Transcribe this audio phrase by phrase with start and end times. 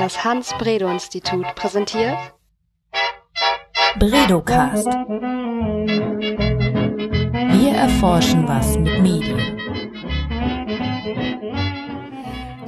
[0.00, 2.16] Das Hans-Bredow-Institut präsentiert
[3.98, 4.86] Bredocast.
[7.52, 9.60] Wir erforschen was mit Medien.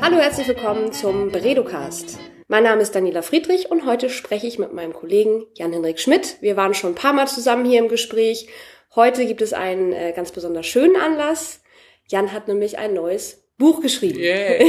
[0.03, 2.19] Hallo, herzlich willkommen zum Bredocast.
[2.49, 6.37] Mein Name ist Daniela Friedrich und heute spreche ich mit meinem Kollegen Jan-Henrik Schmidt.
[6.43, 8.51] Wir waren schon ein paar Mal zusammen hier im Gespräch.
[8.95, 11.63] Heute gibt es einen äh, ganz besonders schönen Anlass.
[12.09, 14.19] Jan hat nämlich ein neues Buch geschrieben.
[14.19, 14.61] Yeah.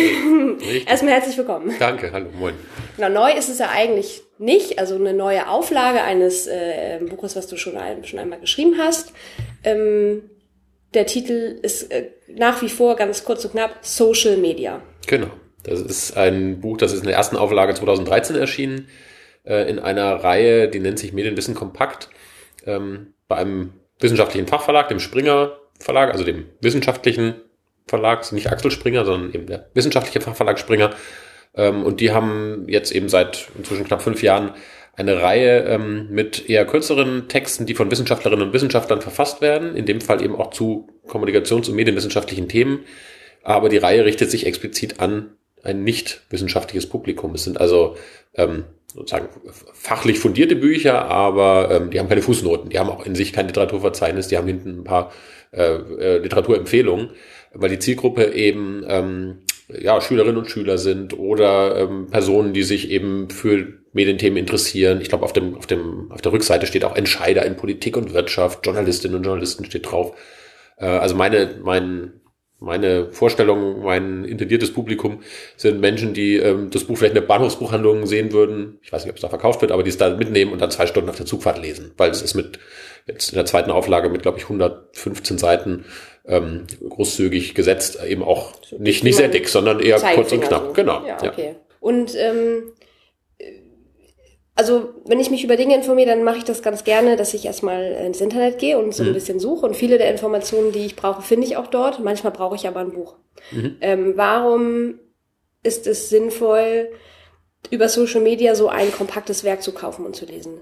[0.86, 1.74] Erstmal herzlich willkommen.
[1.80, 2.54] Danke, hallo, moin.
[2.96, 7.48] Genau, neu ist es ja eigentlich nicht, also eine neue Auflage eines äh, Buches, was
[7.48, 9.12] du schon, ein, schon einmal geschrieben hast.
[9.64, 10.30] Ähm,
[10.94, 14.84] der Titel ist äh, nach wie vor ganz kurz und knapp Social Media.
[15.08, 15.32] Genau.
[15.64, 18.90] Das ist ein Buch, das ist in der ersten Auflage 2013 erschienen,
[19.44, 22.10] äh, in einer Reihe, die nennt sich Medienwissen kompakt,
[22.68, 27.42] ähm, bei einem wissenschaftlichen Fachverlag, dem Springer Verlag, also dem wissenschaftlichen
[27.88, 30.92] Verlag, nicht Axel Springer, sondern eben der wissenschaftliche Fachverlag Springer.
[31.56, 34.54] Ähm, und die haben jetzt eben seit inzwischen knapp fünf Jahren
[34.96, 39.86] eine Reihe ähm, mit eher kürzeren Texten, die von Wissenschaftlerinnen und Wissenschaftlern verfasst werden, in
[39.86, 42.86] dem Fall eben auch zu kommunikations- und medienwissenschaftlichen Themen.
[43.44, 47.34] Aber die Reihe richtet sich explizit an ein nicht wissenschaftliches Publikum.
[47.34, 47.96] Es sind also
[48.36, 49.30] ähm, sozusagen
[49.74, 53.48] fachlich fundierte Bücher, aber ähm, die haben keine Fußnoten, die haben auch in sich kein
[53.48, 55.12] Literaturverzeichnis, die haben hinten ein paar
[55.52, 57.12] äh, äh, Literaturempfehlungen,
[57.54, 62.90] weil die Zielgruppe eben ähm, ja, Schülerinnen und Schüler sind oder ähm, Personen, die sich
[62.90, 65.02] eben für Medienthemen interessieren.
[65.02, 68.14] Ich glaube, auf dem, auf dem, auf der Rückseite steht auch Entscheider in Politik und
[68.14, 70.16] Wirtschaft, Journalistinnen und Journalisten steht drauf.
[70.78, 72.14] Äh, also meine, mein,
[72.60, 75.22] meine Vorstellung, mein intendiertes Publikum
[75.56, 78.80] sind Menschen, die ähm, das Buch vielleicht in der Bahnhofsbuchhandlung sehen würden.
[78.82, 80.72] Ich weiß nicht, ob es da verkauft wird, aber die es da mitnehmen und dann
[80.72, 82.60] zwei Stunden auf der Zugfahrt lesen, weil es ist mit
[83.06, 85.86] jetzt in der zweiten Auflage mit, glaube ich, 115 Seiten
[86.26, 90.68] ähm, großzügig gesetzt, eben auch nicht, nicht sehr dick, sondern eher kurz und knapp.
[90.68, 90.74] So.
[90.74, 91.06] Genau.
[91.06, 91.48] Ja, okay.
[91.48, 91.56] Ja.
[91.80, 92.74] Und ähm,
[94.56, 97.46] also wenn ich mich über Dinge informiere, dann mache ich das ganz gerne, dass ich
[97.46, 99.14] erstmal ins Internet gehe und so ein mhm.
[99.14, 99.66] bisschen suche.
[99.66, 102.04] Und viele der Informationen, die ich brauche, finde ich auch dort.
[102.04, 103.16] Manchmal brauche ich aber ein Buch.
[103.52, 103.78] Mhm.
[103.82, 105.00] Ähm, warum
[105.64, 106.90] ist es sinnvoll,
[107.72, 110.60] über Social Media so ein kompaktes Werk zu kaufen und zu lesen?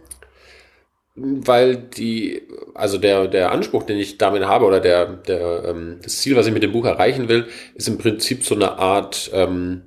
[1.24, 2.42] Weil die,
[2.74, 6.48] also der, der Anspruch, den ich damit habe, oder der, der, ähm, das Ziel, was
[6.48, 7.46] ich mit dem Buch erreichen will,
[7.76, 9.84] ist im Prinzip so eine Art ähm,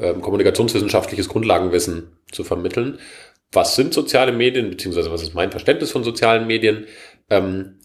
[0.00, 2.98] ähm, kommunikationswissenschaftliches Grundlagenwissen zu vermitteln.
[3.52, 6.86] Was sind soziale Medien, beziehungsweise was ist mein Verständnis von sozialen Medien,
[7.30, 7.78] ähm,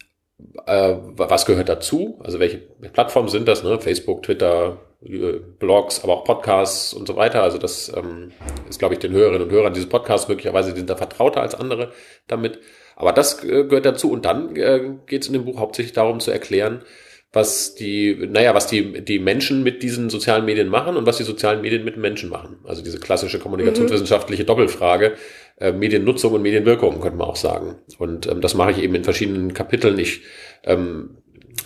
[0.66, 3.80] äh, was gehört dazu, also welche Plattformen sind das, ne?
[3.80, 7.44] Facebook, Twitter, äh, Blogs, aber auch Podcasts und so weiter.
[7.44, 8.32] Also das ähm,
[8.70, 11.56] ist, glaube ich, den Hörerinnen und Hörern dieses Podcasts möglicherweise, die sind da vertrauter als
[11.56, 11.92] andere
[12.28, 12.60] damit.
[12.96, 16.20] Aber das äh, gehört dazu und dann äh, geht es in dem Buch hauptsächlich darum
[16.20, 16.84] zu erklären,
[17.32, 21.24] was die, naja, was die, die Menschen mit diesen sozialen Medien machen und was die
[21.24, 22.58] sozialen Medien mit Menschen machen.
[22.64, 25.14] Also diese klassische kommunikationswissenschaftliche Doppelfrage,
[25.58, 27.76] äh, Mediennutzung und Medienwirkung, könnte man auch sagen.
[28.00, 30.00] Und ähm, das mache ich eben in verschiedenen Kapiteln.
[30.00, 30.22] Ich
[30.64, 31.18] ähm,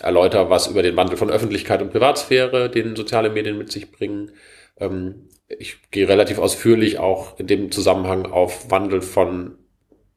[0.01, 4.31] erläutere was über den Wandel von Öffentlichkeit und Privatsphäre, den soziale Medien mit sich bringen.
[4.77, 9.57] Ähm, ich gehe relativ ausführlich auch in dem Zusammenhang auf Wandel von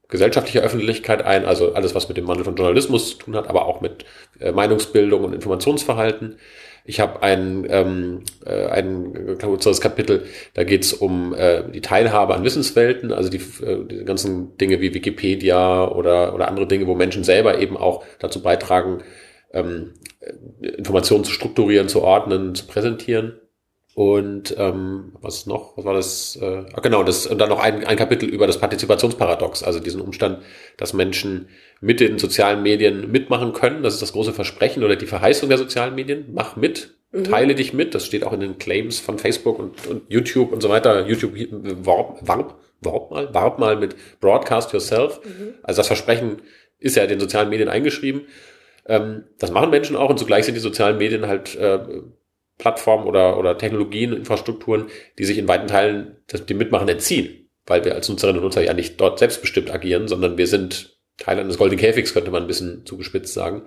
[0.08, 3.66] gesellschaftlicher Öffentlichkeit ein, also alles, was mit dem Wandel von Journalismus zu tun hat, aber
[3.66, 4.04] auch mit
[4.40, 6.36] äh, Meinungsbildung und Informationsverhalten.
[6.84, 10.24] Ich habe ein, ähm, äh, ein kürzeres Kapitel,
[10.54, 14.80] da geht es um äh, die Teilhabe an Wissenswelten, also die, äh, die ganzen Dinge
[14.80, 19.02] wie Wikipedia oder, oder andere Dinge, wo Menschen selber eben auch dazu beitragen,
[19.52, 19.94] ähm,
[20.60, 23.40] Informationen zu strukturieren, zu ordnen, zu präsentieren.
[23.96, 25.74] Und ähm, was noch?
[25.78, 26.36] Was war das?
[26.36, 30.02] Äh, ach genau, das und dann noch ein, ein Kapitel über das Partizipationsparadox, also diesen
[30.02, 30.42] Umstand,
[30.76, 31.48] dass Menschen
[31.80, 33.82] mit den sozialen Medien mitmachen können.
[33.82, 36.26] Das ist das große Versprechen oder die Verheißung der sozialen Medien.
[36.34, 37.24] Mach mit, mhm.
[37.24, 37.94] teile dich mit.
[37.94, 41.06] Das steht auch in den Claims von Facebook und, und YouTube und so weiter.
[41.06, 41.32] YouTube
[41.86, 45.22] warb, warb, warb mal, warb mal mit Broadcast Yourself.
[45.24, 45.54] Mhm.
[45.62, 46.42] Also das Versprechen
[46.78, 48.26] ist ja in den sozialen Medien eingeschrieben.
[48.84, 51.78] Ähm, das machen Menschen auch und zugleich sind die sozialen Medien halt äh,
[52.58, 54.86] Plattformen oder, oder Technologien, Infrastrukturen,
[55.18, 56.16] die sich in weiten Teilen
[56.48, 60.38] dem Mitmachen entziehen, weil wir als Nutzerinnen und Nutzer ja nicht dort selbstbestimmt agieren, sondern
[60.38, 63.62] wir sind Teil eines goldenen Käfigs, könnte man ein bisschen zugespitzt sagen.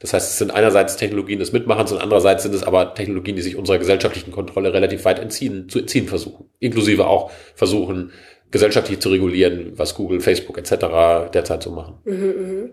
[0.00, 3.42] Das heißt, es sind einerseits Technologien des Mitmachens und andererseits sind es aber Technologien, die
[3.42, 6.50] sich unserer gesellschaftlichen Kontrolle relativ weit entziehen, zu entziehen versuchen.
[6.58, 8.12] Inklusive auch versuchen,
[8.50, 11.30] gesellschaftlich zu regulieren, was Google, Facebook etc.
[11.32, 11.98] derzeit so machen.
[12.04, 12.68] Mhm, mh.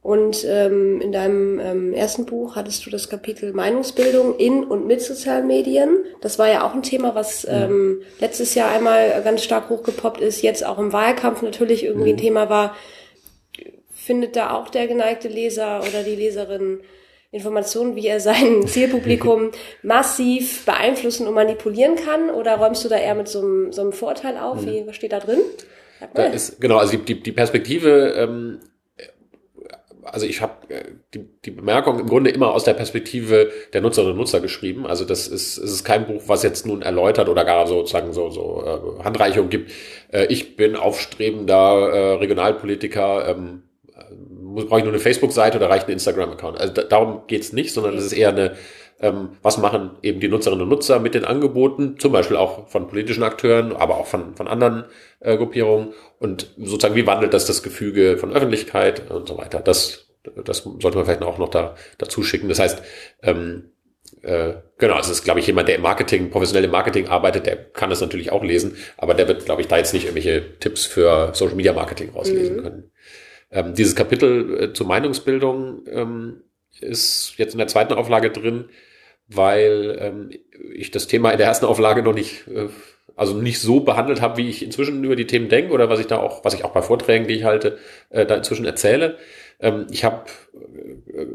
[0.00, 5.02] Und ähm, in deinem ähm, ersten Buch hattest du das Kapitel Meinungsbildung in und mit
[5.02, 5.98] sozialen Medien.
[6.20, 10.42] Das war ja auch ein Thema, was ähm, letztes Jahr einmal ganz stark hochgepoppt ist,
[10.42, 12.76] jetzt auch im Wahlkampf natürlich irgendwie ein Thema war.
[13.92, 16.80] Findet da auch der geneigte Leser oder die Leserin
[17.30, 19.50] Informationen, wie er sein Zielpublikum
[19.82, 22.30] massiv beeinflussen und manipulieren kann?
[22.30, 24.64] Oder räumst du da eher mit so einem, so einem Vorurteil auf?
[24.64, 25.40] Wie, was steht da drin?
[26.14, 28.60] Da ist, genau, also die, die Perspektive, ähm,
[30.12, 30.52] also ich habe
[31.14, 34.86] die, die Bemerkung im Grunde immer aus der Perspektive der Nutzerinnen und Nutzer geschrieben.
[34.86, 38.30] Also das ist, es ist kein Buch, was jetzt nun erläutert oder gar sozusagen so,
[38.30, 38.64] so
[39.00, 39.72] äh, Handreichung gibt.
[40.12, 43.62] Äh, ich bin aufstrebender äh, Regionalpolitiker, ähm,
[44.66, 46.60] brauche ich nur eine Facebook-Seite oder reicht ein Instagram-Account?
[46.60, 48.56] Also da, darum geht's nicht, sondern es ist eher eine,
[49.00, 52.88] ähm, was machen eben die Nutzerinnen und Nutzer mit den Angeboten, zum Beispiel auch von
[52.88, 54.84] politischen Akteuren, aber auch von, von anderen
[55.20, 59.60] äh, Gruppierungen und sozusagen, wie wandelt das das Gefüge von Öffentlichkeit und so weiter.
[59.60, 60.08] Das,
[60.44, 62.48] das sollte man vielleicht auch noch da, dazu schicken.
[62.48, 62.82] Das heißt,
[63.22, 63.70] ähm,
[64.22, 67.56] äh, genau, es ist, glaube ich, jemand, der im Marketing, professionell im Marketing arbeitet, der
[67.56, 70.86] kann das natürlich auch lesen, aber der wird, glaube ich, da jetzt nicht irgendwelche Tipps
[70.86, 72.62] für Social Media Marketing rauslesen mhm.
[72.62, 72.90] können.
[73.50, 76.42] Ähm, dieses Kapitel äh, zur Meinungsbildung ähm,
[76.80, 78.68] ist jetzt in der zweiten Auflage drin,
[79.28, 80.30] weil ähm,
[80.74, 82.68] ich das Thema in der ersten Auflage noch nicht, äh,
[83.14, 86.06] also nicht so behandelt habe, wie ich inzwischen über die Themen denke oder was ich
[86.06, 87.78] da auch, was ich auch bei Vorträgen, die ich halte,
[88.10, 89.18] äh, da inzwischen erzähle.
[89.60, 90.24] Ähm, ich habe,
[91.12, 91.26] äh,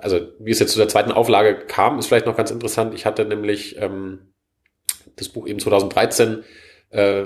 [0.00, 2.94] also wie es jetzt zu der zweiten Auflage kam, ist vielleicht noch ganz interessant.
[2.94, 4.32] Ich hatte nämlich ähm,
[5.16, 6.44] das Buch eben 2013
[6.90, 7.24] äh,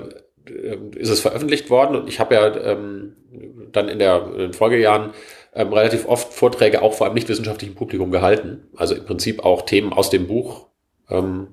[0.95, 3.15] ist es veröffentlicht worden und ich habe ja ähm,
[3.71, 5.11] dann in, der, in den Folgejahren
[5.55, 8.67] ähm, relativ oft Vorträge auch vor einem nicht wissenschaftlichen Publikum gehalten.
[8.75, 10.67] Also im Prinzip auch Themen aus dem Buch
[11.09, 11.47] ähm,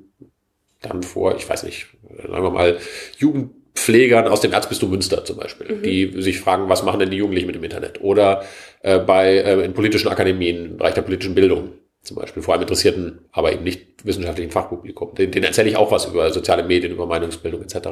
[0.81, 1.89] dann vor, ich weiß nicht,
[2.19, 2.79] sagen wir mal,
[3.19, 5.83] Jugendpflegern aus dem Erzbistum Münster zum Beispiel, mhm.
[5.83, 8.01] die sich fragen, was machen denn die Jugendlichen mit dem Internet?
[8.01, 8.45] Oder
[8.83, 11.73] äh, bei äh, in politischen Akademien, im Bereich der politischen Bildung
[12.03, 15.15] zum Beispiel, vor allem interessierten, aber eben nicht wissenschaftlichen Fachpublikum.
[15.15, 17.89] Den, den erzähle ich auch was über soziale Medien, über Meinungsbildung etc.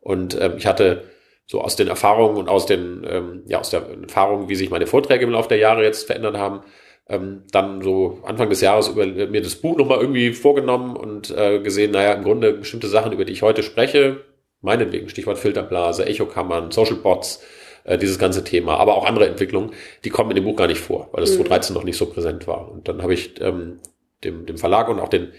[0.00, 1.02] Und ähm, ich hatte
[1.46, 4.86] so aus den Erfahrungen und aus den, ähm, ja, aus der Erfahrung, wie sich meine
[4.86, 6.62] Vorträge im Laufe der Jahre jetzt verändert haben,
[7.08, 11.60] ähm, dann so Anfang des Jahres über mir das Buch nochmal irgendwie vorgenommen und äh,
[11.60, 14.24] gesehen, naja, im Grunde bestimmte Sachen, über die ich heute spreche,
[14.60, 17.44] meinetwegen, Stichwort Filterblase, Echokammern, Social Bots,
[17.84, 19.70] äh, dieses ganze Thema, aber auch andere Entwicklungen,
[20.04, 21.28] die kommen in dem Buch gar nicht vor, weil mhm.
[21.28, 22.72] 2013 noch nicht so präsent war.
[22.72, 23.78] Und dann habe ich ähm,
[24.24, 25.32] dem, dem Verlag und auch den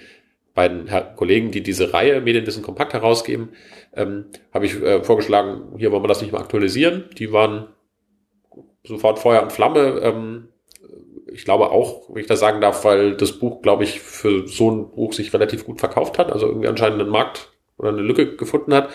[0.53, 3.49] beiden Herr Kollegen, die diese Reihe Medienwissen kompakt herausgeben,
[3.97, 7.05] ähm, habe ich äh, vorgeschlagen, hier wollen wir das nicht mal aktualisieren.
[7.17, 7.67] Die waren
[8.83, 9.99] sofort Feuer und Flamme.
[10.01, 10.49] Ähm,
[11.31, 14.71] ich glaube auch, wenn ich das sagen darf, weil das Buch, glaube ich, für so
[14.71, 18.35] ein Buch sich relativ gut verkauft hat, also irgendwie anscheinend einen Markt oder eine Lücke
[18.37, 18.89] gefunden hat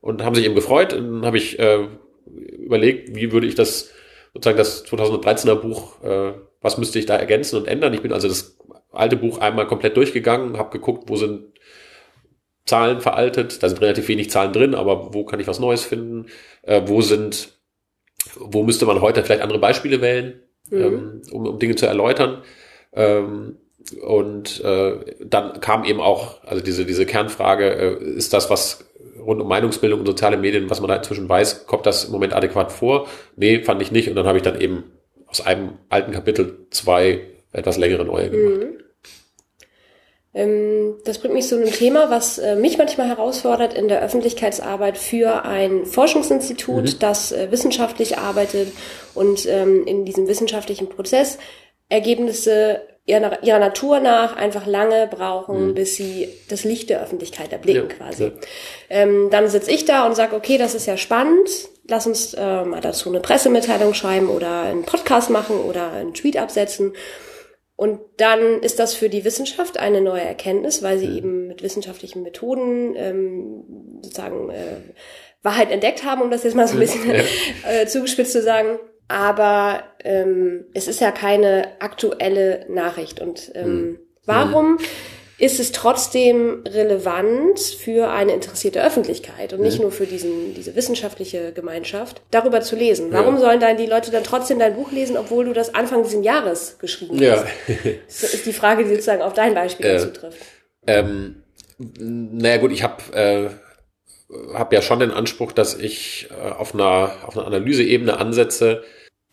[0.00, 0.92] und haben sich eben gefreut.
[0.92, 1.88] Und dann habe ich äh,
[2.26, 3.90] überlegt, wie würde ich das
[4.32, 7.92] sozusagen das 2013er Buch, äh, was müsste ich da ergänzen und ändern.
[7.94, 8.56] Ich bin also das
[8.92, 11.51] alte Buch einmal komplett durchgegangen, habe geguckt, wo sind
[12.64, 16.26] Zahlen veraltet, da sind relativ wenig Zahlen drin, aber wo kann ich was Neues finden?
[16.62, 17.58] Äh, wo sind,
[18.36, 20.80] wo müsste man heute vielleicht andere Beispiele wählen, mhm.
[20.80, 22.42] ähm, um, um Dinge zu erläutern?
[22.92, 23.56] Ähm,
[24.00, 24.92] und äh,
[25.24, 28.84] dann kam eben auch, also diese, diese Kernfrage, äh, ist das, was
[29.18, 32.32] rund um Meinungsbildung und soziale Medien, was man da inzwischen weiß, kommt das im Moment
[32.32, 33.08] adäquat vor?
[33.36, 34.08] Nee, fand ich nicht.
[34.08, 34.84] Und dann habe ich dann eben
[35.26, 37.22] aus einem alten Kapitel zwei
[37.52, 38.60] etwas längere neue gemacht.
[38.60, 38.82] Mhm.
[40.34, 44.96] Ähm, das bringt mich zu einem Thema, was äh, mich manchmal herausfordert in der Öffentlichkeitsarbeit
[44.96, 46.98] für ein Forschungsinstitut, mhm.
[47.00, 48.72] das äh, wissenschaftlich arbeitet
[49.14, 51.38] und ähm, in diesem wissenschaftlichen Prozess
[51.90, 55.74] Ergebnisse ihrer, ihrer Natur nach einfach lange brauchen, mhm.
[55.74, 58.24] bis sie das Licht der Öffentlichkeit erblicken ja, quasi.
[58.24, 58.30] Ja.
[58.88, 61.50] Ähm, dann sitze ich da und sage, okay, das ist ja spannend,
[61.88, 66.36] lass uns äh, mal dazu eine Pressemitteilung schreiben oder einen Podcast machen oder einen Tweet
[66.36, 66.94] absetzen.
[67.82, 71.16] Und dann ist das für die Wissenschaft eine neue Erkenntnis, weil sie mhm.
[71.16, 73.64] eben mit wissenschaftlichen Methoden ähm,
[74.02, 74.76] sozusagen äh,
[75.42, 77.22] Wahrheit entdeckt haben, um das jetzt mal so ein bisschen ja.
[77.68, 78.78] äh, zugespitzt zu sagen.
[79.08, 83.20] Aber ähm, es ist ja keine aktuelle Nachricht.
[83.20, 83.98] Und ähm, mhm.
[84.26, 84.78] warum
[85.42, 89.82] ist es trotzdem relevant für eine interessierte Öffentlichkeit und nicht mhm.
[89.82, 93.08] nur für diesen, diese wissenschaftliche Gemeinschaft, darüber zu lesen.
[93.10, 93.40] Warum ja.
[93.40, 96.78] sollen dann die Leute dann trotzdem dein Buch lesen, obwohl du das Anfang dieses Jahres
[96.78, 97.42] geschrieben ja.
[97.42, 97.46] hast?
[98.06, 100.38] Das ist die Frage, die sozusagen auf dein Beispiel äh, zutrifft.
[100.86, 101.42] Ähm,
[101.76, 103.48] naja gut, ich habe äh,
[104.54, 108.84] hab ja schon den Anspruch, dass ich äh, auf einer, auf einer Analyseebene ansetze,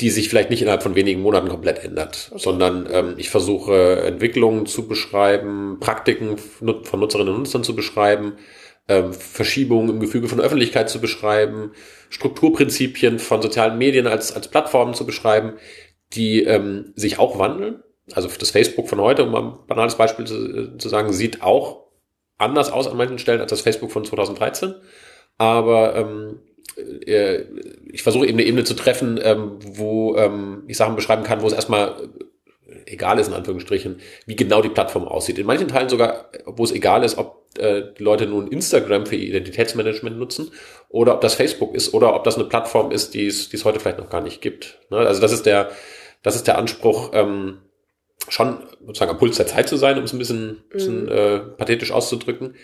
[0.01, 2.41] die sich vielleicht nicht innerhalb von wenigen Monaten komplett ändert, okay.
[2.41, 8.37] sondern ähm, ich versuche Entwicklungen zu beschreiben, Praktiken von Nutzerinnen und Nutzern zu beschreiben,
[8.87, 11.73] ähm, Verschiebungen im Gefüge von Öffentlichkeit zu beschreiben,
[12.09, 15.53] Strukturprinzipien von sozialen Medien als, als Plattformen zu beschreiben,
[16.13, 17.83] die ähm, sich auch wandeln.
[18.13, 21.89] Also das Facebook von heute, um ein banales Beispiel zu, zu sagen, sieht auch
[22.37, 24.73] anders aus an manchen Stellen als das Facebook von 2013.
[25.37, 26.39] Aber ähm,
[26.77, 27.45] äh,
[27.91, 31.47] ich versuche eben eine Ebene zu treffen, ähm, wo ähm, ich Sachen beschreiben kann, wo
[31.47, 32.09] es erstmal
[32.85, 35.39] egal ist, in Anführungsstrichen, wie genau die Plattform aussieht.
[35.39, 39.15] In manchen Teilen sogar, wo es egal ist, ob äh, die Leute nun Instagram für
[39.15, 40.51] ihr Identitätsmanagement nutzen
[40.89, 43.65] oder ob das Facebook ist oder ob das eine Plattform ist, die es, die es
[43.65, 44.79] heute vielleicht noch gar nicht gibt.
[44.89, 44.97] Ne?
[44.97, 45.69] Also das ist der,
[46.21, 47.59] das ist der Anspruch, ähm,
[48.27, 50.69] schon sozusagen am Puls der Zeit zu sein, um es ein bisschen, mhm.
[50.71, 52.55] bisschen äh, pathetisch auszudrücken,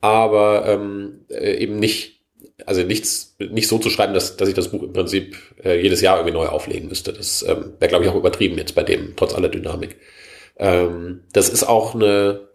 [0.00, 2.19] aber ähm, äh, eben nicht,
[2.66, 6.00] also nichts, nicht so zu schreiben, dass, dass ich das Buch im Prinzip äh, jedes
[6.00, 7.12] Jahr irgendwie neu auflegen müsste.
[7.12, 9.96] Das ähm, wäre, glaube ich, auch übertrieben jetzt bei dem, trotz aller Dynamik.
[10.56, 12.48] Ähm, das ist auch eine,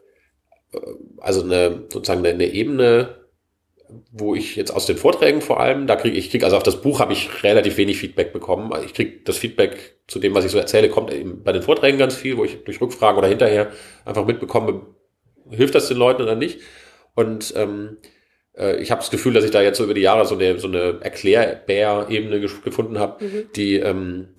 [0.73, 0.77] äh,
[1.19, 3.25] also eine sozusagen eine, eine Ebene,
[4.11, 6.81] wo ich jetzt aus den Vorträgen vor allem, da kriege ich krieg, also auf das
[6.81, 8.71] Buch habe ich relativ wenig Feedback bekommen.
[8.85, 11.97] Ich kriege das Feedback zu dem, was ich so erzähle, kommt eben bei den Vorträgen
[11.97, 13.71] ganz viel, wo ich durch Rückfragen oder hinterher
[14.03, 14.87] einfach mitbekomme,
[15.49, 16.61] hilft das den Leuten oder nicht.
[17.13, 17.97] Und ähm,
[18.57, 20.59] äh, ich habe das Gefühl, dass ich da jetzt so über die Jahre so eine,
[20.59, 23.49] so eine Erklärbär-Ebene gefunden habe, mhm.
[23.55, 24.29] die ähm,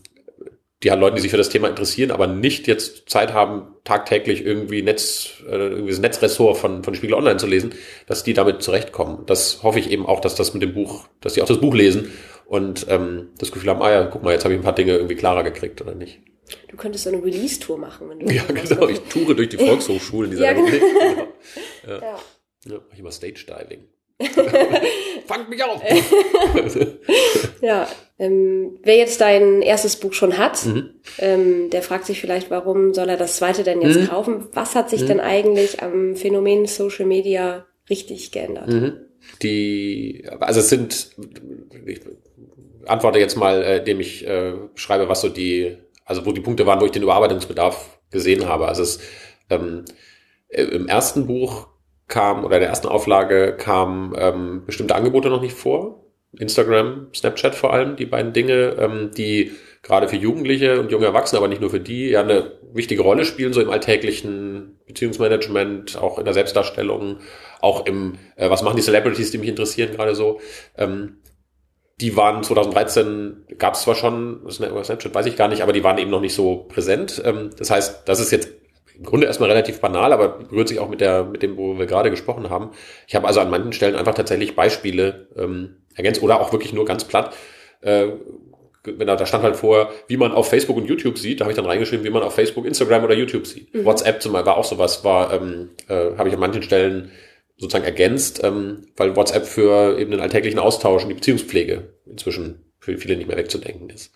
[0.82, 4.44] die halt Leute, die sich für das Thema interessieren, aber nicht jetzt Zeit haben, tagtäglich
[4.44, 7.74] irgendwie Netz, äh, irgendwie das Netzressort von, von Spiegel Online zu lesen,
[8.06, 9.24] dass die damit zurechtkommen.
[9.26, 11.74] Das hoffe ich eben auch, dass das mit dem Buch, dass die auch das Buch
[11.74, 12.12] lesen
[12.44, 14.92] und ähm, das Gefühl haben, ah ja, guck mal, jetzt habe ich ein paar Dinge
[14.92, 16.20] irgendwie klarer gekriegt oder nicht.
[16.68, 20.30] Du könntest so eine Release-Tour machen, wenn du Ja, genau, ich toure durch die Volkshochschulen
[20.30, 20.68] dieser ja, genau.
[21.86, 22.00] Ja.
[22.00, 22.18] Ja.
[22.66, 22.80] Ja.
[22.92, 23.84] ich mal Stage-Diving.
[25.26, 25.82] Fangt mich auf!
[27.60, 27.86] ja,
[28.18, 30.90] ähm, wer jetzt dein erstes Buch schon hat, mhm.
[31.18, 34.08] ähm, der fragt sich vielleicht, warum soll er das zweite denn jetzt mhm.
[34.08, 34.48] kaufen?
[34.52, 35.06] Was hat sich mhm.
[35.06, 38.68] denn eigentlich am Phänomen Social Media richtig geändert?
[38.68, 38.92] Mhm.
[39.42, 41.10] Die, also es sind,
[41.84, 42.00] ich
[42.86, 46.66] antworte jetzt mal, äh, indem ich äh, schreibe, was so die, also wo die Punkte
[46.66, 48.68] waren, wo ich den Überarbeitungsbedarf gesehen habe.
[48.68, 49.00] Also es
[49.50, 49.84] ähm,
[50.48, 51.68] äh, im ersten Buch
[52.08, 56.02] kam oder in der ersten Auflage kamen ähm, bestimmte Angebote noch nicht vor.
[56.38, 61.38] Instagram, Snapchat vor allem, die beiden Dinge, ähm, die gerade für Jugendliche und junge Erwachsene,
[61.38, 66.18] aber nicht nur für die, ja eine wichtige Rolle spielen, so im alltäglichen Beziehungsmanagement, auch
[66.18, 67.18] in der Selbstdarstellung,
[67.60, 70.40] auch im, äh, was machen die Celebrities, die mich interessieren gerade so.
[70.76, 71.18] Ähm,
[72.00, 75.96] die waren 2013, gab es zwar schon, Snapchat weiß ich gar nicht, aber die waren
[75.96, 77.22] eben noch nicht so präsent.
[77.24, 78.48] Ähm, das heißt, das ist jetzt
[78.96, 81.86] im Grunde erstmal relativ banal, aber berührt sich auch mit der, mit dem, wo wir
[81.86, 82.70] gerade gesprochen haben.
[83.06, 86.84] Ich habe also an manchen Stellen einfach tatsächlich Beispiele ähm, ergänzt oder auch wirklich nur
[86.84, 87.34] ganz platt.
[87.80, 88.08] Äh,
[88.84, 91.52] wenn da, da stand halt vor, wie man auf Facebook und YouTube sieht, da habe
[91.52, 93.74] ich dann reingeschrieben, wie man auf Facebook, Instagram oder YouTube sieht.
[93.74, 93.84] Mhm.
[93.84, 97.10] WhatsApp zum Beispiel war auch sowas, war, ähm, äh, habe ich an manchen Stellen
[97.56, 102.96] sozusagen ergänzt, ähm, weil WhatsApp für eben den alltäglichen Austausch und die Beziehungspflege inzwischen für
[102.98, 104.12] viele nicht mehr wegzudenken ist.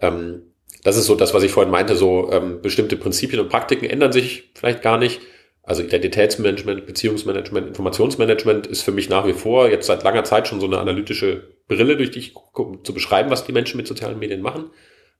[0.00, 0.49] Ähm,
[0.82, 4.12] das ist so das, was ich vorhin meinte, so ähm, bestimmte Prinzipien und Praktiken ändern
[4.12, 5.20] sich vielleicht gar nicht.
[5.62, 10.58] Also Identitätsmanagement, Beziehungsmanagement, Informationsmanagement ist für mich nach wie vor jetzt seit langer Zeit schon
[10.58, 14.18] so eine analytische Brille, durch die ich gucke, zu beschreiben, was die Menschen mit sozialen
[14.18, 14.70] Medien machen.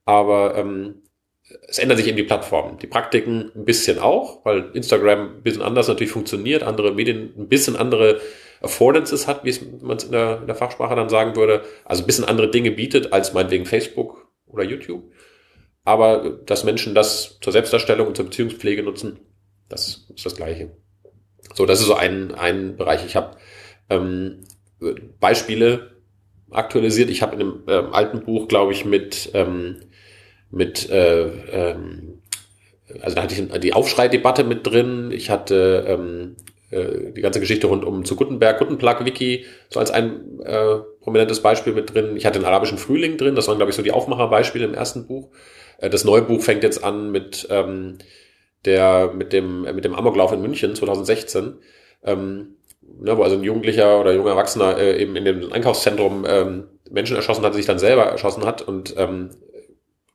[0.03, 1.03] Aber ähm,
[1.67, 2.79] es ändern sich eben die Plattformen.
[2.79, 7.47] Die Praktiken ein bisschen auch, weil Instagram ein bisschen anders natürlich funktioniert, andere Medien ein
[7.47, 8.19] bisschen andere
[8.61, 11.63] Affordances hat, wie man es in der, in der Fachsprache dann sagen würde.
[11.85, 15.03] Also ein bisschen andere Dinge bietet als meinetwegen Facebook oder YouTube
[15.83, 19.19] aber dass Menschen das zur Selbstdarstellung und zur Beziehungspflege nutzen,
[19.69, 20.71] das ist das Gleiche.
[21.53, 23.05] So, das ist so ein, ein Bereich.
[23.05, 23.37] Ich habe
[23.89, 24.39] ähm,
[25.19, 25.91] Beispiele
[26.49, 27.09] aktualisiert.
[27.09, 29.77] Ich habe in einem ähm, alten Buch, glaube ich, mit, ähm,
[30.49, 32.21] mit äh, ähm,
[33.01, 35.11] also da hatte ich die Aufschrei-Debatte mit drin.
[35.11, 36.35] Ich hatte ähm,
[36.71, 41.73] äh, die ganze Geschichte rund um zu Gutenberg, Gutenplug-Wiki, so als ein äh, prominentes Beispiel
[41.73, 42.17] mit drin.
[42.17, 45.07] Ich hatte den arabischen Frühling drin, das waren, glaube ich, so die Aufmacherbeispiele im ersten
[45.07, 45.29] Buch.
[45.81, 47.97] Äh, das neue Buch fängt jetzt an mit ähm,
[48.63, 51.57] der mit dem äh, mit dem Amoklauf in München 2016,
[52.03, 56.67] ähm, ne, wo also ein Jugendlicher oder junger Erwachsener äh, eben in dem Einkaufszentrum ähm,
[56.89, 59.31] Menschen erschossen hat, sich dann selber erschossen hat und ähm,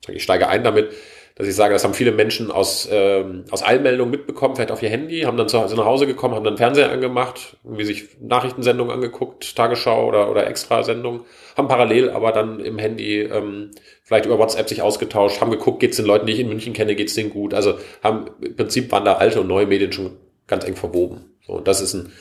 [0.08, 0.90] ich steige ein damit,
[1.36, 4.88] dass ich sage, das haben viele Menschen aus, ähm, aus Eilmeldungen mitbekommen, vielleicht auf ihr
[4.88, 8.90] Handy, haben dann zu, sind nach Hause gekommen, haben dann Fernseher angemacht, irgendwie sich Nachrichtensendungen
[8.90, 14.66] angeguckt, Tagesschau oder, oder Extrasendungen, haben parallel aber dann im Handy ähm, vielleicht über WhatsApp
[14.70, 17.52] sich ausgetauscht, haben geguckt, geht's den Leuten, die ich in München kenne, geht's denen gut.
[17.52, 20.16] Also haben im Prinzip waren da alte und neue Medien schon
[20.46, 21.36] ganz eng verwoben.
[21.46, 22.12] So, und das ist ein,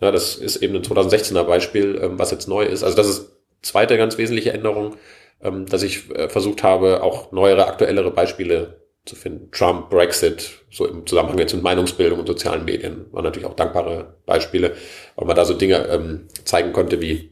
[0.00, 2.82] ja, das ist eben ein 2016er Beispiel, ähm, was jetzt neu ist.
[2.82, 3.30] Also das ist
[3.62, 4.96] zweite ganz wesentliche Änderung
[5.40, 9.50] dass ich äh, versucht habe, auch neuere, aktuellere Beispiele zu finden.
[9.52, 14.16] Trump, Brexit, so im Zusammenhang jetzt mit Meinungsbildung und sozialen Medien, waren natürlich auch dankbare
[14.26, 14.74] Beispiele,
[15.14, 17.30] weil man da so Dinge ähm, zeigen konnte wie,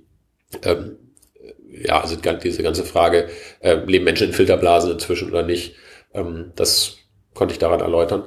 [0.62, 0.98] ähm,
[1.70, 3.28] ja, also diese ganze Frage,
[3.60, 5.74] äh, leben Menschen in Filterblasen inzwischen oder nicht,
[6.14, 6.96] ähm, das
[7.34, 8.24] konnte ich daran erläutern.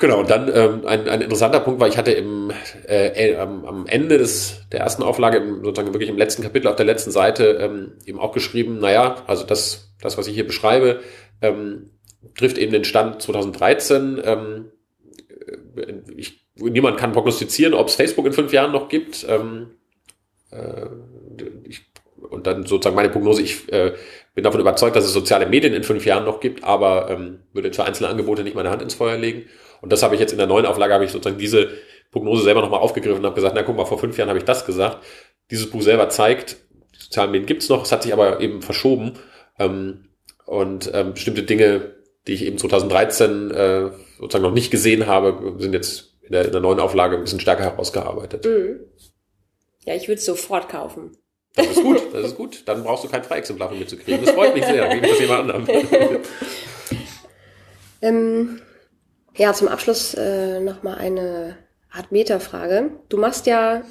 [0.00, 2.52] Genau, und dann ähm, ein, ein interessanter Punkt war, ich hatte im,
[2.86, 6.76] äh, am, am Ende des, der ersten Auflage, im, sozusagen wirklich im letzten Kapitel auf
[6.76, 11.00] der letzten Seite, ähm, eben auch geschrieben, naja, also das, das, was ich hier beschreibe,
[11.42, 11.90] ähm,
[12.36, 14.22] trifft eben den Stand 2013.
[14.24, 14.70] Ähm,
[16.16, 19.26] ich, niemand kann prognostizieren, ob es Facebook in fünf Jahren noch gibt.
[19.28, 19.70] Ähm,
[20.52, 20.86] äh,
[21.64, 21.86] ich,
[22.22, 23.94] und dann sozusagen meine Prognose, ich äh,
[24.34, 27.72] bin davon überzeugt, dass es soziale Medien in fünf Jahren noch gibt, aber ähm, würde
[27.72, 29.46] für einzelne Angebote nicht meine Hand ins Feuer legen.
[29.80, 31.70] Und das habe ich jetzt in der neuen Auflage, habe ich sozusagen diese
[32.10, 34.44] Prognose selber nochmal aufgegriffen und habe gesagt, na guck mal, vor fünf Jahren habe ich
[34.44, 35.04] das gesagt.
[35.50, 36.56] Dieses Buch selber zeigt,
[36.94, 39.14] die sozialen Medien gibt's noch, es hat sich aber eben verschoben.
[39.58, 40.06] Ähm,
[40.46, 41.94] und ähm, bestimmte Dinge,
[42.26, 46.52] die ich eben 2013 äh, sozusagen noch nicht gesehen habe, sind jetzt in der, in
[46.52, 48.44] der neuen Auflage ein bisschen stärker herausgearbeitet.
[48.44, 48.80] Mhm.
[49.84, 51.16] Ja, ich würde es sofort kaufen.
[51.58, 52.62] Das ist gut, das ist gut.
[52.66, 54.24] Dann brauchst du kein Freiexemplar von mir zu kriegen.
[54.24, 55.66] Das freut mich sehr, ich das jemand anderem.
[58.02, 58.60] ähm,
[59.36, 61.56] ja, zum Abschluss äh, nochmal eine
[61.90, 62.90] Art Metafrage.
[63.08, 63.82] Du machst ja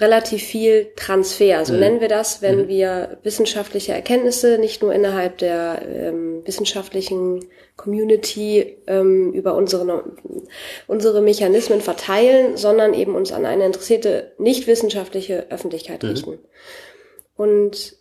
[0.00, 1.80] relativ viel Transfer, so mhm.
[1.80, 2.68] nennen wir das, wenn mhm.
[2.68, 7.44] wir wissenschaftliche Erkenntnisse nicht nur innerhalb der ähm, wissenschaftlichen
[7.76, 10.04] Community ähm, über unsere,
[10.86, 16.08] unsere Mechanismen verteilen, sondern eben uns an eine interessierte, nicht wissenschaftliche Öffentlichkeit mhm.
[16.10, 16.38] richten.
[17.38, 17.96] Und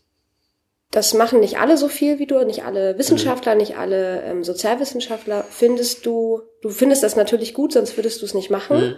[0.91, 3.59] das machen nicht alle so viel wie du, nicht alle Wissenschaftler, mhm.
[3.59, 5.45] nicht alle ähm, Sozialwissenschaftler.
[5.49, 8.79] Findest du, du findest das natürlich gut, sonst würdest du es nicht machen.
[8.79, 8.95] Mhm.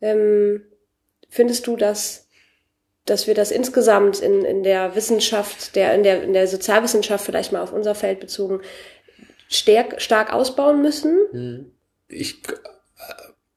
[0.00, 0.62] Ähm,
[1.28, 2.22] findest du, dass
[3.04, 7.52] dass wir das insgesamt in, in der Wissenschaft, der, in, der, in der Sozialwissenschaft vielleicht
[7.52, 8.60] mal auf unser Feld bezogen,
[9.48, 11.18] stark, stark ausbauen müssen?
[11.32, 11.72] Hm.
[12.08, 12.42] Ich,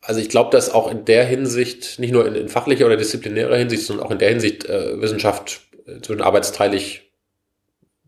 [0.02, 3.58] also ich glaube, dass auch in der Hinsicht, nicht nur in, in fachlicher oder disziplinärer
[3.58, 5.65] Hinsicht, sondern auch in der Hinsicht äh, Wissenschaft äh,
[6.02, 7.12] zwischen arbeitsteilig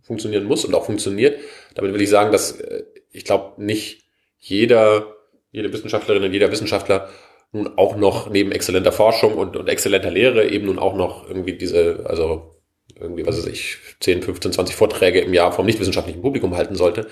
[0.02, 1.40] funktionieren muss und auch funktioniert.
[1.76, 4.06] Damit will ich sagen, dass äh, ich glaube, nicht
[4.38, 5.16] jeder,
[5.52, 7.10] jede Wissenschaftlerin und jeder Wissenschaftler
[7.52, 11.54] nun auch noch neben exzellenter Forschung und, und exzellenter Lehre eben nun auch noch irgendwie
[11.54, 12.56] diese, also
[12.96, 17.08] irgendwie, was weiß ich, 10, 15, 20 Vorträge im Jahr vom nichtwissenschaftlichen Publikum halten sollte.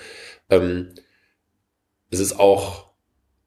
[0.50, 0.94] Ähm,
[2.10, 2.90] es ist auch,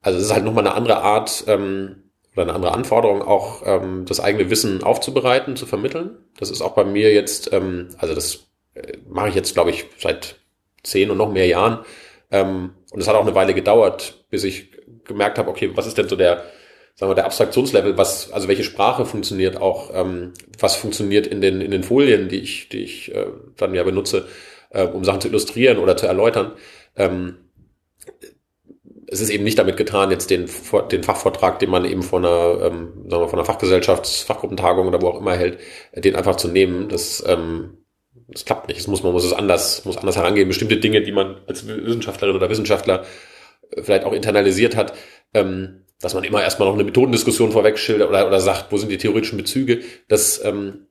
[0.01, 2.08] also es ist halt nochmal eine andere Art ähm,
[2.39, 6.17] oder eine andere Anforderung, auch ähm, das eigene Wissen aufzubereiten, zu vermitteln.
[6.37, 9.85] Das ist auch bei mir jetzt, ähm, also das äh, mache ich jetzt, glaube ich,
[9.97, 10.37] seit
[10.83, 11.79] zehn und noch mehr Jahren.
[12.31, 14.71] Ähm, und es hat auch eine Weile gedauert, bis ich
[15.03, 16.43] gemerkt habe, okay, was ist denn so der,
[16.95, 21.59] sagen wir, der Abstraktionslevel, was, also welche Sprache funktioniert auch, ähm, was funktioniert in den,
[21.59, 24.27] in den Folien, die ich, die ich äh, dann ja benutze,
[24.69, 26.53] äh, um Sachen zu illustrieren oder zu erläutern.
[26.95, 27.35] Ähm,
[29.11, 30.47] es ist eben nicht damit getan, jetzt den,
[30.91, 35.01] den Fachvortrag, den man eben von einer, ähm, sagen wir, von einer Fachgesellschafts-, Fachgruppentagung oder
[35.01, 35.59] wo auch immer hält,
[35.95, 36.89] den einfach zu nehmen.
[36.89, 37.77] Das, ähm,
[38.27, 38.79] das klappt nicht.
[38.79, 40.47] Das muss, man muss es anders, muss anders herangehen.
[40.47, 43.05] Bestimmte Dinge, die man als Wissenschaftlerin oder Wissenschaftler
[43.71, 44.93] äh, vielleicht auch internalisiert hat,
[45.33, 48.91] ähm, dass man immer erstmal noch eine Methodendiskussion vorweg schildert oder, oder sagt, wo sind
[48.91, 50.87] die theoretischen Bezüge, das ähm,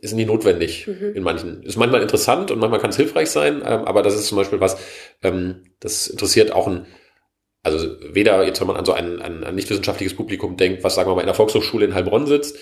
[0.00, 1.14] ist nie notwendig mhm.
[1.14, 1.62] in manchen.
[1.62, 4.60] Ist manchmal interessant und manchmal kann es hilfreich sein, ähm, aber das ist zum Beispiel
[4.60, 4.76] was,
[5.22, 6.86] ähm, das interessiert auch ein,
[7.64, 10.94] also weder jetzt, wenn man an so ein, ein, ein nicht wissenschaftliches Publikum denkt, was
[10.94, 12.56] sagen wir mal in der Volkshochschule in Heilbronn sitzt,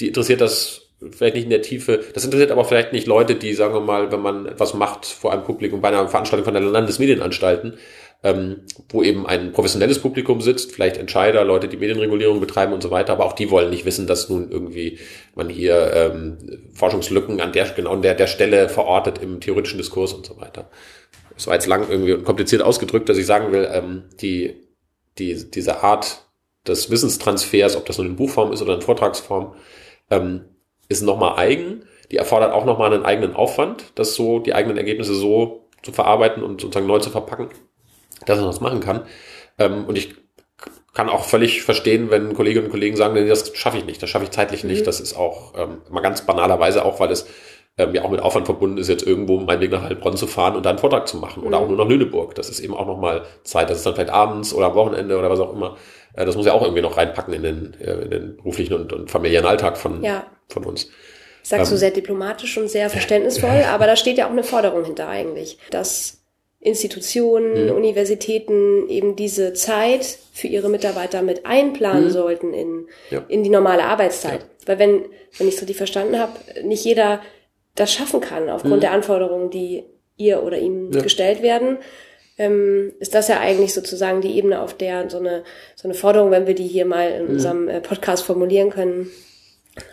[0.00, 2.04] die interessiert das vielleicht nicht in der Tiefe.
[2.14, 5.32] Das interessiert aber vielleicht nicht Leute, die, sagen wir mal, wenn man etwas macht vor
[5.32, 7.78] einem Publikum bei einer Veranstaltung von der Landesmedienanstalten,
[8.22, 12.90] ähm, wo eben ein professionelles Publikum sitzt, vielleicht Entscheider, Leute, die Medienregulierung betreiben und so
[12.90, 14.98] weiter, aber auch die wollen nicht wissen, dass nun irgendwie
[15.34, 16.38] man hier ähm,
[16.74, 20.70] Forschungslücken an der genau an der, der Stelle verortet im theoretischen Diskurs und so weiter.
[21.36, 24.54] Das war jetzt lang irgendwie kompliziert ausgedrückt, dass ich sagen will, ähm, die,
[25.18, 26.26] die, diese Art
[26.66, 29.54] des Wissenstransfers, ob das nun in Buchform ist oder in Vortragsform,
[30.10, 30.44] ähm,
[30.88, 31.84] ist nochmal eigen.
[32.10, 36.42] Die erfordert auch nochmal einen eigenen Aufwand, das so, die eigenen Ergebnisse so zu verarbeiten
[36.42, 37.48] und sozusagen neu zu verpacken
[38.26, 39.02] dass man das machen kann.
[39.58, 40.14] Ähm, und ich
[40.92, 44.10] kann auch völlig verstehen, wenn Kolleginnen und Kollegen sagen, nee, das schaffe ich nicht, das
[44.10, 44.82] schaffe ich zeitlich nicht.
[44.82, 44.84] Mhm.
[44.84, 47.26] Das ist auch ähm, mal ganz banalerweise auch, weil es
[47.76, 50.54] ähm, ja auch mit Aufwand verbunden ist, jetzt irgendwo meinen Weg nach Heilbronn zu fahren
[50.54, 51.40] und da einen Vortrag zu machen.
[51.40, 51.48] Mhm.
[51.48, 52.34] Oder auch nur nach Lüneburg.
[52.34, 53.68] Das ist eben auch nochmal Zeit.
[53.70, 55.76] Das ist dann vielleicht abends oder am Wochenende oder was auch immer.
[56.14, 58.92] Äh, das muss ja auch irgendwie noch reinpacken in den, äh, in den beruflichen und,
[58.92, 60.26] und familiären Alltag von, ja.
[60.48, 60.88] von uns.
[61.42, 64.84] Sagst ähm, du sehr diplomatisch und sehr verständnisvoll, aber da steht ja auch eine Forderung
[64.84, 66.20] hinter eigentlich, dass
[66.60, 67.72] Institutionen, mhm.
[67.72, 72.10] Universitäten eben diese Zeit für ihre Mitarbeiter mit einplanen mhm.
[72.10, 73.22] sollten in, ja.
[73.28, 74.40] in die normale Arbeitszeit.
[74.40, 74.46] Ja.
[74.66, 75.04] Weil wenn,
[75.36, 76.32] wenn ich es richtig verstanden habe,
[76.62, 77.20] nicht jeder
[77.74, 78.80] das schaffen kann aufgrund mhm.
[78.80, 79.84] der Anforderungen, die
[80.16, 81.02] ihr oder ihm ja.
[81.02, 81.78] gestellt werden,
[82.38, 85.44] ähm, ist das ja eigentlich sozusagen die Ebene, auf der so eine,
[85.76, 87.30] so eine Forderung, wenn wir die hier mal in mhm.
[87.30, 89.10] unserem äh, Podcast formulieren können,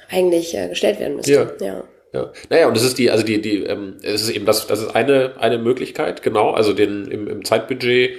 [0.10, 1.56] eigentlich äh, gestellt werden müsste.
[1.60, 1.66] Ja.
[1.66, 1.84] ja.
[2.14, 2.34] Ja.
[2.50, 4.94] Naja, und das ist die, also die, die, ähm, es ist eben das, das ist
[4.94, 8.18] eine, eine Möglichkeit, genau, also den im, im Zeitbudget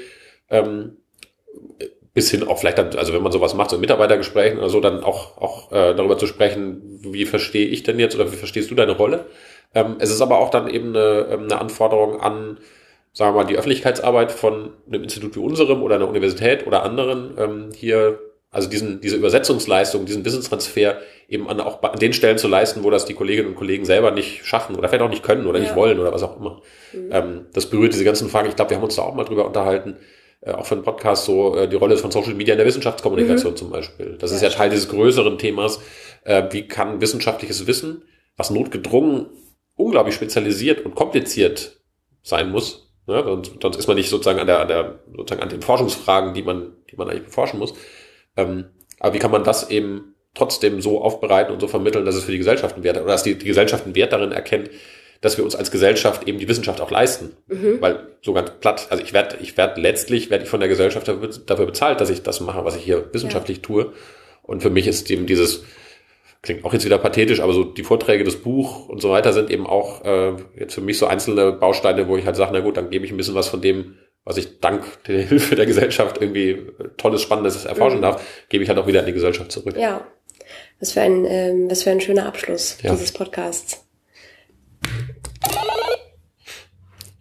[0.49, 0.97] ähm,
[2.15, 4.81] bis hin auch vielleicht dann, also wenn man sowas macht, so in Mitarbeitergesprächen oder so,
[4.81, 8.71] dann auch, auch äh, darüber zu sprechen, wie verstehe ich denn jetzt oder wie verstehst
[8.71, 9.27] du deine Rolle?
[9.75, 12.59] Ähm, es ist aber auch dann eben eine, ähm, eine Anforderung an
[13.13, 17.35] sagen wir mal, die Öffentlichkeitsarbeit von einem Institut wie unserem oder einer Universität oder anderen
[17.39, 18.19] ähm, hier,
[18.51, 22.91] also diesen, diese Übersetzungsleistung, diesen Wissenstransfer eben an, auch an den Stellen zu leisten, wo
[22.91, 25.65] das die Kolleginnen und Kollegen selber nicht schaffen oder vielleicht auch nicht können oder ja.
[25.65, 26.63] nicht wollen oder was auch immer.
[26.93, 27.09] Mhm.
[27.11, 28.49] Ähm, das berührt diese ganzen Fragen.
[28.49, 29.97] Ich glaube, wir haben uns da auch mal drüber unterhalten,
[30.41, 33.53] äh, auch für einen Podcast, so äh, die Rolle von Social Media in der Wissenschaftskommunikation
[33.53, 33.57] mhm.
[33.57, 34.17] zum Beispiel.
[34.19, 35.81] Das ist ja Teil dieses größeren Themas.
[36.25, 38.05] Äh, wie kann wissenschaftliches Wissen,
[38.39, 39.27] was notgedrungen
[39.77, 41.81] unglaublich spezialisiert und kompliziert
[42.23, 43.23] sein muss, ne?
[43.25, 46.43] sonst, sonst ist man nicht sozusagen an der, an der sozusagen an den Forschungsfragen, die
[46.43, 47.75] man, die man eigentlich beforschen muss.
[48.37, 48.67] Ähm,
[49.01, 52.33] aber wie kann man das eben trotzdem so aufbereiten und so vermitteln, dass es für
[52.33, 54.71] die Gesellschaft einen Wert oder dass die, die Gesellschaft einen Wert darin erkennt,
[55.21, 57.37] dass wir uns als Gesellschaft eben die Wissenschaft auch leisten.
[57.47, 57.81] Mhm.
[57.81, 61.09] Weil so ganz platt, also ich werde, ich werde letztlich, werde ich von der Gesellschaft
[61.09, 63.63] dafür bezahlt, dass ich das mache, was ich hier wissenschaftlich ja.
[63.63, 63.93] tue.
[64.43, 65.65] Und für mich ist eben dieses,
[66.43, 69.51] klingt auch jetzt wieder pathetisch, aber so die Vorträge, das Buch und so weiter sind
[69.51, 72.77] eben auch äh, jetzt für mich so einzelne Bausteine, wo ich halt sage, na gut,
[72.77, 76.21] dann gebe ich ein bisschen was von dem, was ich dank der Hilfe der Gesellschaft
[76.21, 78.03] irgendwie tolles, spannendes erforschen mhm.
[78.03, 79.77] darf, gebe ich halt auch wieder an die Gesellschaft zurück.
[79.79, 80.07] Ja,
[80.81, 82.91] was für ein, ähm, was für ein schöner Abschluss ja.
[82.91, 83.87] dieses Podcasts.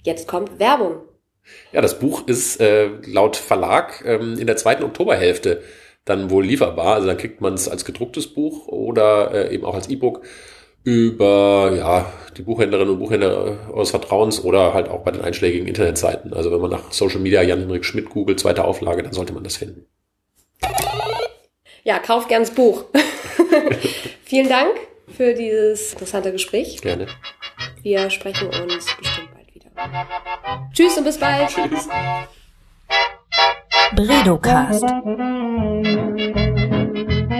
[0.03, 1.03] Jetzt kommt Werbung.
[1.71, 5.61] Ja, das Buch ist äh, laut Verlag ähm, in der zweiten Oktoberhälfte
[6.05, 6.95] dann wohl lieferbar.
[6.95, 10.21] Also dann kriegt man es als gedrucktes Buch oder äh, eben auch als E-Book
[10.83, 16.33] über ja, die Buchhändlerinnen und Buchhändler eures Vertrauens oder halt auch bei den einschlägigen Internetseiten.
[16.33, 19.57] Also wenn man nach Social Media Jan-Henrik Schmidt googelt, zweite Auflage, dann sollte man das
[19.57, 19.85] finden.
[21.83, 22.85] Ja, kauft gern das Buch.
[24.23, 24.71] Vielen Dank
[25.07, 26.81] für dieses interessante Gespräch.
[26.81, 27.07] Gerne.
[27.81, 29.71] Wir sprechen uns bestimmt bald wieder.
[30.73, 31.49] Tschüss und bis bald.
[31.49, 31.87] Tschüss.
[33.95, 34.83] Bredocast.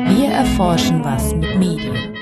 [0.07, 2.20] Wir erforschen was mit Medien.